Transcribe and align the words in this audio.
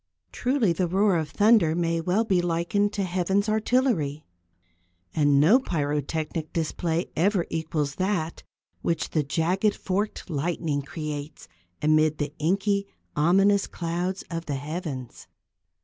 Truly 0.31 0.73
the 0.73 0.87
roar 0.87 1.15
of 1.15 1.31
the 1.31 1.37
thunder 1.37 1.75
may 1.75 2.01
well 2.01 2.23
be 2.23 2.41
likened 2.41 2.91
to 2.93 3.03
Heaven's 3.03 3.47
artillery, 3.47 4.25
and 5.13 5.39
no 5.39 5.59
pyrotechnic 5.59 6.51
display 6.53 7.11
ever 7.15 7.45
equals 7.51 7.93
that 7.97 8.41
which 8.81 9.11
the 9.11 9.21
jagged, 9.21 9.75
forked 9.75 10.27
lightning 10.27 10.81
creates 10.81 11.47
amid 11.83 12.17
the 12.17 12.33
inky, 12.39 12.87
ominous 13.15 13.67
clouds 13.67 14.23
of 14.31 14.47
the 14.47 14.55
heavens. 14.55 15.27